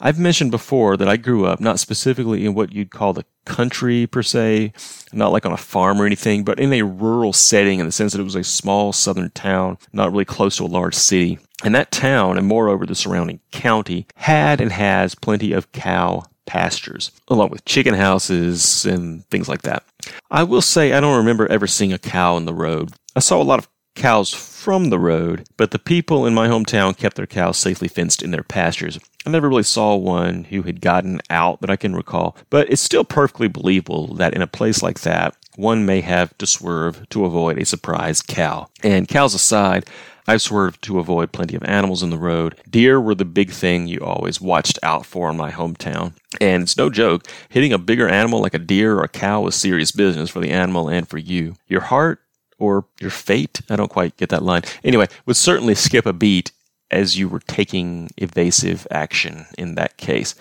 I've 0.00 0.18
mentioned 0.18 0.50
before 0.50 0.96
that 0.96 1.10
I 1.10 1.18
grew 1.18 1.44
up 1.44 1.60
not 1.60 1.78
specifically 1.78 2.46
in 2.46 2.54
what 2.54 2.72
you'd 2.72 2.90
call 2.90 3.12
the 3.12 3.26
country 3.44 4.06
per 4.06 4.22
se, 4.22 4.72
not 5.12 5.30
like 5.30 5.44
on 5.44 5.52
a 5.52 5.58
farm 5.58 6.00
or 6.00 6.06
anything, 6.06 6.42
but 6.42 6.58
in 6.58 6.72
a 6.72 6.84
rural 6.84 7.34
setting 7.34 7.78
in 7.78 7.84
the 7.84 7.92
sense 7.92 8.12
that 8.12 8.20
it 8.22 8.24
was 8.24 8.34
a 8.34 8.42
small 8.42 8.94
southern 8.94 9.28
town, 9.32 9.76
not 9.92 10.10
really 10.10 10.24
close 10.24 10.56
to 10.56 10.64
a 10.64 10.66
large 10.68 10.94
city. 10.94 11.38
And 11.62 11.74
that 11.74 11.90
town, 11.90 12.38
and 12.38 12.46
moreover 12.46 12.86
the 12.86 12.94
surrounding 12.94 13.40
county, 13.52 14.06
had 14.14 14.62
and 14.62 14.72
has 14.72 15.14
plenty 15.14 15.52
of 15.52 15.70
cow 15.72 16.22
pastures, 16.46 17.10
along 17.28 17.50
with 17.50 17.66
chicken 17.66 17.92
houses 17.92 18.86
and 18.86 19.26
things 19.26 19.50
like 19.50 19.62
that. 19.62 19.84
I 20.30 20.42
will 20.42 20.62
say 20.62 20.92
I 20.92 21.00
don't 21.00 21.16
remember 21.16 21.46
ever 21.46 21.66
seeing 21.66 21.92
a 21.92 21.98
cow 21.98 22.36
in 22.36 22.44
the 22.44 22.54
road. 22.54 22.92
I 23.14 23.20
saw 23.20 23.40
a 23.40 23.44
lot 23.44 23.58
of 23.58 23.68
cows 23.94 24.32
from 24.32 24.90
the 24.90 24.98
road, 24.98 25.48
but 25.56 25.70
the 25.70 25.78
people 25.78 26.26
in 26.26 26.34
my 26.34 26.48
hometown 26.48 26.96
kept 26.96 27.16
their 27.16 27.26
cows 27.26 27.56
safely 27.56 27.88
fenced 27.88 28.22
in 28.22 28.30
their 28.30 28.42
pastures. 28.42 28.98
I 29.24 29.30
never 29.30 29.48
really 29.48 29.62
saw 29.62 29.96
one 29.96 30.44
who 30.44 30.62
had 30.62 30.80
gotten 30.80 31.20
out 31.30 31.60
that 31.60 31.70
I 31.70 31.76
can 31.76 31.96
recall, 31.96 32.36
but 32.50 32.70
it's 32.70 32.82
still 32.82 33.04
perfectly 33.04 33.48
believable 33.48 34.14
that 34.14 34.34
in 34.34 34.42
a 34.42 34.46
place 34.46 34.82
like 34.82 35.00
that, 35.00 35.34
one 35.56 35.86
may 35.86 36.02
have 36.02 36.36
to 36.38 36.46
swerve 36.46 37.08
to 37.08 37.24
avoid 37.24 37.58
a 37.58 37.64
surprise 37.64 38.22
cow. 38.22 38.68
And 38.82 39.08
cows 39.08 39.34
aside, 39.34 39.86
I've 40.28 40.42
swerved 40.42 40.82
to 40.82 40.98
avoid 40.98 41.32
plenty 41.32 41.54
of 41.54 41.64
animals 41.64 42.02
in 42.02 42.10
the 42.10 42.18
road. 42.18 42.60
Deer 42.68 43.00
were 43.00 43.14
the 43.14 43.24
big 43.24 43.50
thing 43.50 43.86
you 43.86 44.00
always 44.00 44.40
watched 44.40 44.78
out 44.82 45.06
for 45.06 45.30
in 45.30 45.36
my 45.36 45.52
hometown. 45.52 46.14
And 46.40 46.64
it's 46.64 46.76
no 46.76 46.90
joke, 46.90 47.26
hitting 47.48 47.72
a 47.72 47.78
bigger 47.78 48.08
animal 48.08 48.40
like 48.40 48.54
a 48.54 48.58
deer 48.58 48.98
or 48.98 49.04
a 49.04 49.08
cow 49.08 49.42
was 49.42 49.54
serious 49.54 49.92
business 49.92 50.30
for 50.30 50.40
the 50.40 50.50
animal 50.50 50.88
and 50.88 51.08
for 51.08 51.18
you. 51.18 51.56
Your 51.68 51.82
heart 51.82 52.20
or 52.58 52.86
your 53.00 53.10
fate, 53.10 53.60
I 53.70 53.76
don't 53.76 53.90
quite 53.90 54.16
get 54.16 54.30
that 54.30 54.42
line. 54.42 54.62
Anyway, 54.82 55.06
would 55.26 55.36
certainly 55.36 55.74
skip 55.74 56.06
a 56.06 56.12
beat 56.12 56.50
as 56.90 57.18
you 57.18 57.28
were 57.28 57.40
taking 57.40 58.10
evasive 58.16 58.86
action 58.90 59.46
in 59.58 59.74
that 59.74 59.96
case. 59.96 60.34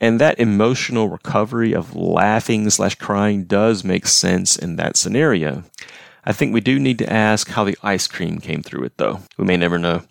And 0.00 0.20
that 0.20 0.38
emotional 0.38 1.08
recovery 1.08 1.72
of 1.72 1.96
laughing 1.96 2.68
slash 2.68 2.96
crying 2.96 3.44
does 3.44 3.84
make 3.84 4.06
sense 4.06 4.56
in 4.56 4.76
that 4.76 4.96
scenario. 4.96 5.64
I 6.24 6.32
think 6.32 6.52
we 6.52 6.60
do 6.60 6.78
need 6.78 6.98
to 6.98 7.12
ask 7.12 7.48
how 7.48 7.64
the 7.64 7.78
ice 7.82 8.06
cream 8.06 8.40
came 8.40 8.62
through 8.62 8.84
it, 8.84 8.96
though. 8.96 9.20
We 9.36 9.44
may 9.44 9.56
never 9.56 9.78
know. 9.78 10.02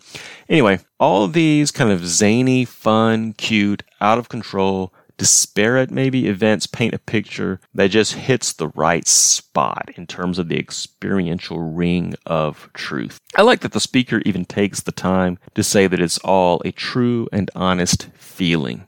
Anyway, 0.48 0.80
all 1.00 1.26
these 1.26 1.70
kind 1.70 1.90
of 1.90 2.06
zany, 2.06 2.64
fun, 2.64 3.32
cute, 3.32 3.82
out 4.00 4.18
of 4.18 4.28
control, 4.28 4.92
disparate 5.16 5.90
maybe 5.90 6.26
events 6.26 6.66
paint 6.66 6.94
a 6.94 6.98
picture 6.98 7.60
that 7.74 7.90
just 7.90 8.14
hits 8.14 8.52
the 8.52 8.68
right 8.68 9.06
spot 9.06 9.90
in 9.96 10.06
terms 10.06 10.38
of 10.38 10.48
the 10.48 10.58
experiential 10.58 11.60
ring 11.60 12.14
of 12.26 12.68
truth. 12.74 13.20
I 13.36 13.42
like 13.42 13.60
that 13.60 13.72
the 13.72 13.80
speaker 13.80 14.22
even 14.24 14.44
takes 14.44 14.80
the 14.80 14.92
time 14.92 15.38
to 15.54 15.62
say 15.62 15.86
that 15.86 16.00
it's 16.00 16.18
all 16.18 16.60
a 16.64 16.72
true 16.72 17.28
and 17.32 17.50
honest 17.54 18.08
feeling. 18.14 18.86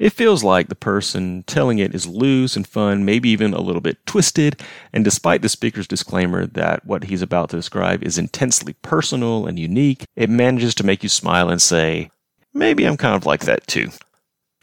It 0.00 0.14
feels 0.14 0.42
like 0.42 0.68
the 0.68 0.74
person 0.74 1.44
telling 1.46 1.78
it 1.78 1.94
is 1.94 2.06
loose 2.06 2.56
and 2.56 2.66
fun, 2.66 3.04
maybe 3.04 3.28
even 3.28 3.52
a 3.52 3.60
little 3.60 3.82
bit 3.82 4.06
twisted, 4.06 4.58
and 4.94 5.04
despite 5.04 5.42
the 5.42 5.48
speaker's 5.50 5.86
disclaimer 5.86 6.46
that 6.46 6.86
what 6.86 7.04
he's 7.04 7.20
about 7.20 7.50
to 7.50 7.56
describe 7.56 8.02
is 8.02 8.16
intensely 8.16 8.72
personal 8.80 9.46
and 9.46 9.58
unique, 9.58 10.04
it 10.16 10.30
manages 10.30 10.74
to 10.76 10.86
make 10.86 11.02
you 11.02 11.10
smile 11.10 11.50
and 11.50 11.60
say, 11.60 12.10
maybe 12.54 12.86
I'm 12.86 12.96
kind 12.96 13.14
of 13.14 13.26
like 13.26 13.44
that 13.44 13.66
too. 13.66 13.90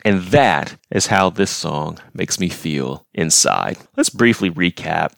And 0.03 0.23
that 0.23 0.75
is 0.89 1.07
how 1.07 1.29
this 1.29 1.51
song 1.51 1.99
makes 2.15 2.39
me 2.39 2.49
feel 2.49 3.05
inside. 3.13 3.77
Let's 3.95 4.09
briefly 4.09 4.49
recap. 4.49 5.13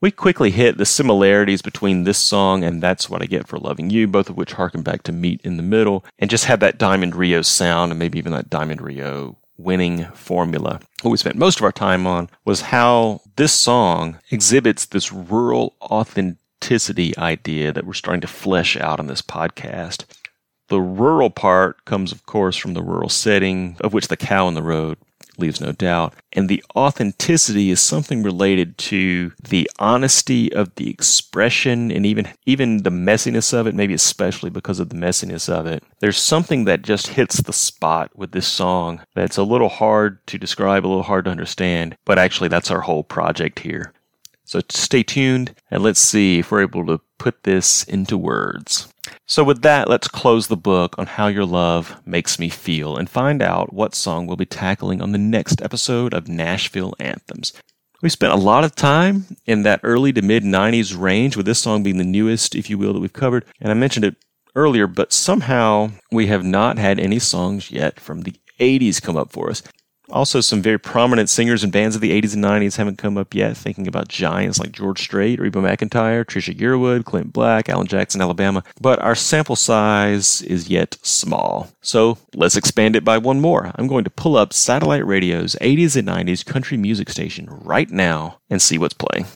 We 0.00 0.10
quickly 0.10 0.50
hit 0.50 0.76
the 0.76 0.84
similarities 0.84 1.62
between 1.62 2.02
this 2.02 2.18
song 2.18 2.64
and 2.64 2.82
That's 2.82 3.08
What 3.08 3.22
I 3.22 3.26
Get 3.26 3.46
for 3.46 3.58
Loving 3.58 3.90
You, 3.90 4.08
both 4.08 4.28
of 4.28 4.36
which 4.36 4.54
harken 4.54 4.82
back 4.82 5.04
to 5.04 5.12
Meet 5.12 5.42
in 5.42 5.56
the 5.56 5.62
Middle, 5.62 6.04
and 6.18 6.28
just 6.28 6.46
have 6.46 6.58
that 6.58 6.78
Diamond 6.78 7.14
Rio 7.14 7.42
sound 7.42 7.92
and 7.92 8.00
maybe 8.00 8.18
even 8.18 8.32
that 8.32 8.50
Diamond 8.50 8.80
Rio 8.80 9.38
winning 9.62 10.06
formula. 10.14 10.80
What 11.02 11.10
we 11.10 11.16
spent 11.16 11.36
most 11.36 11.58
of 11.58 11.64
our 11.64 11.72
time 11.72 12.06
on 12.06 12.28
was 12.44 12.60
how 12.62 13.20
this 13.36 13.52
song 13.52 14.18
exhibits 14.30 14.86
this 14.86 15.12
rural 15.12 15.74
authenticity 15.82 17.16
idea 17.18 17.72
that 17.72 17.86
we're 17.86 17.92
starting 17.92 18.20
to 18.20 18.26
flesh 18.26 18.76
out 18.76 19.00
in 19.00 19.06
this 19.06 19.22
podcast. 19.22 20.04
The 20.68 20.80
rural 20.80 21.30
part 21.30 21.84
comes, 21.84 22.12
of 22.12 22.24
course, 22.24 22.56
from 22.56 22.74
the 22.74 22.82
rural 22.82 23.08
setting, 23.08 23.76
of 23.80 23.92
which 23.92 24.08
the 24.08 24.16
cow 24.16 24.48
in 24.48 24.54
the 24.54 24.62
road 24.62 24.98
leaves 25.38 25.60
no 25.60 25.72
doubt. 25.72 26.14
And 26.32 26.48
the 26.48 26.64
authenticity 26.76 27.70
is 27.70 27.80
something 27.80 28.22
related 28.22 28.78
to 28.78 29.32
the 29.42 29.70
honesty 29.78 30.52
of 30.52 30.74
the 30.76 30.90
expression 30.90 31.90
and 31.90 32.04
even 32.06 32.28
even 32.46 32.82
the 32.82 32.90
messiness 32.90 33.52
of 33.52 33.66
it, 33.66 33.74
maybe 33.74 33.94
especially 33.94 34.50
because 34.50 34.80
of 34.80 34.88
the 34.88 34.96
messiness 34.96 35.48
of 35.48 35.66
it. 35.66 35.82
There's 36.00 36.18
something 36.18 36.64
that 36.64 36.82
just 36.82 37.08
hits 37.08 37.40
the 37.42 37.52
spot 37.52 38.10
with 38.14 38.32
this 38.32 38.46
song 38.46 39.02
that's 39.14 39.36
a 39.36 39.42
little 39.42 39.68
hard 39.68 40.26
to 40.28 40.38
describe, 40.38 40.84
a 40.84 40.88
little 40.88 41.02
hard 41.02 41.24
to 41.26 41.30
understand, 41.30 41.96
but 42.04 42.18
actually 42.18 42.48
that's 42.48 42.70
our 42.70 42.82
whole 42.82 43.04
project 43.04 43.60
here. 43.60 43.92
So 44.44 44.60
stay 44.68 45.02
tuned 45.02 45.54
and 45.70 45.82
let's 45.82 46.00
see 46.00 46.40
if 46.40 46.50
we're 46.50 46.62
able 46.62 46.84
to 46.86 47.00
put 47.18 47.44
this 47.44 47.84
into 47.84 48.18
words. 48.18 48.92
So, 49.26 49.44
with 49.44 49.62
that, 49.62 49.88
let's 49.88 50.08
close 50.08 50.48
the 50.48 50.56
book 50.56 50.96
on 50.98 51.06
how 51.06 51.28
your 51.28 51.44
love 51.44 52.00
makes 52.04 52.38
me 52.38 52.48
feel 52.48 52.96
and 52.96 53.08
find 53.08 53.40
out 53.40 53.72
what 53.72 53.94
song 53.94 54.26
we'll 54.26 54.36
be 54.36 54.44
tackling 54.44 55.00
on 55.00 55.12
the 55.12 55.18
next 55.18 55.62
episode 55.62 56.12
of 56.12 56.28
Nashville 56.28 56.94
Anthems. 56.98 57.52
We 58.02 58.08
spent 58.08 58.32
a 58.32 58.36
lot 58.36 58.64
of 58.64 58.74
time 58.74 59.36
in 59.46 59.62
that 59.62 59.80
early 59.84 60.12
to 60.14 60.22
mid 60.22 60.42
90s 60.42 60.98
range, 60.98 61.36
with 61.36 61.46
this 61.46 61.60
song 61.60 61.84
being 61.84 61.98
the 61.98 62.04
newest, 62.04 62.56
if 62.56 62.68
you 62.68 62.76
will, 62.76 62.92
that 62.94 63.00
we've 63.00 63.12
covered. 63.12 63.44
And 63.60 63.70
I 63.70 63.74
mentioned 63.74 64.04
it 64.04 64.16
earlier, 64.56 64.88
but 64.88 65.12
somehow 65.12 65.92
we 66.10 66.26
have 66.26 66.44
not 66.44 66.78
had 66.78 66.98
any 66.98 67.20
songs 67.20 67.70
yet 67.70 68.00
from 68.00 68.22
the 68.22 68.34
80s 68.58 69.00
come 69.00 69.16
up 69.16 69.30
for 69.30 69.50
us. 69.50 69.62
Also, 70.12 70.42
some 70.42 70.60
very 70.60 70.78
prominent 70.78 71.30
singers 71.30 71.64
and 71.64 71.72
bands 71.72 71.94
of 71.94 72.02
the 72.02 72.10
80s 72.10 72.34
and 72.34 72.44
90s 72.44 72.76
haven't 72.76 72.98
come 72.98 73.16
up 73.16 73.34
yet. 73.34 73.56
Thinking 73.56 73.88
about 73.88 74.08
giants 74.08 74.58
like 74.58 74.70
George 74.70 75.00
Strait, 75.00 75.40
Reba 75.40 75.58
McEntire, 75.60 76.22
Trisha 76.22 76.54
Yearwood, 76.54 77.06
Clint 77.06 77.32
Black, 77.32 77.70
Alan 77.70 77.86
Jackson, 77.86 78.20
Alabama. 78.20 78.62
But 78.78 78.98
our 79.00 79.14
sample 79.14 79.56
size 79.56 80.42
is 80.42 80.68
yet 80.68 80.98
small. 81.00 81.70
So 81.80 82.18
let's 82.34 82.56
expand 82.56 82.94
it 82.94 83.04
by 83.04 83.16
one 83.16 83.40
more. 83.40 83.72
I'm 83.74 83.86
going 83.88 84.04
to 84.04 84.10
pull 84.10 84.36
up 84.36 84.52
Satellite 84.52 85.06
Radio's 85.06 85.56
80s 85.62 85.96
and 85.96 86.06
90s 86.06 86.44
country 86.44 86.76
music 86.76 87.08
station 87.08 87.48
right 87.50 87.90
now 87.90 88.38
and 88.50 88.60
see 88.60 88.76
what's 88.76 88.94
playing. 88.94 89.26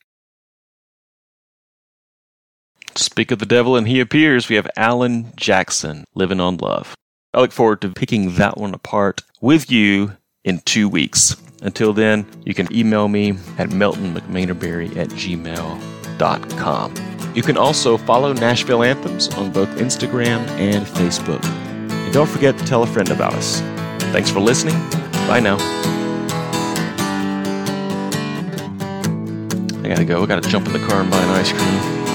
Speak 2.97 3.31
of 3.31 3.39
the 3.39 3.47
devil 3.47 3.77
and 3.77 3.89
he 3.89 4.01
appears. 4.01 4.51
We 4.51 4.57
have 4.57 4.69
Alan 4.77 5.33
Jackson, 5.37 6.05
Living 6.15 6.41
on 6.41 6.59
Love. 6.59 6.95
I 7.33 7.41
look 7.41 7.53
forward 7.53 7.81
to 7.81 7.91
picking 7.91 8.35
that 8.35 8.59
one 8.59 8.75
apart 8.75 9.23
with 9.41 9.71
you 9.71 10.17
in 10.47 10.61
two 10.61 10.89
weeks. 10.89 11.37
Until 11.61 11.93
then, 11.93 12.25
you 12.45 12.55
can 12.55 12.75
email 12.75 13.09
me 13.09 13.33
at 13.59 13.69
meltonmcmanerberry 13.71 14.97
at 14.97 15.09
gmail.com. 15.09 16.95
You 17.35 17.43
can 17.43 17.59
also 17.59 17.99
follow 17.99 18.33
Nashville 18.33 18.83
Anthems 18.83 19.29
on 19.35 19.53
both 19.53 19.69
Instagram 19.77 20.49
and 20.59 20.87
Facebook. 20.87 21.45
And 21.45 22.15
don't 22.15 22.29
forget 22.29 22.57
to 22.57 22.65
tell 22.65 22.83
a 22.83 22.87
friend 22.87 23.11
about 23.11 23.35
us. 23.35 23.61
Thanks 24.13 24.31
for 24.31 24.41
listening. 24.41 24.77
Bye 25.27 25.41
now. 25.41 25.57
I 29.83 29.89
gotta 29.89 30.05
go. 30.05 30.23
I 30.23 30.27
gotta 30.27 30.49
jump 30.49 30.67
in 30.67 30.73
the 30.73 30.79
car 30.87 31.01
and 31.01 31.11
buy 31.11 31.21
an 31.21 31.29
ice 31.31 31.53
cream. 31.53 32.06